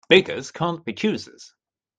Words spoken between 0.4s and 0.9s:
can't